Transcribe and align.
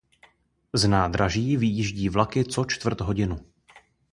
Z 0.73 0.87
nádraží 0.87 1.57
vyjíždí 1.57 2.09
vlaky 2.09 2.45
co 2.45 2.65
čtvrt 2.65 3.01
hodinu. 3.01 3.39